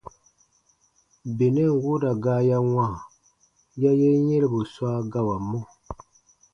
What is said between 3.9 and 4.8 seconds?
yen yɛ̃robu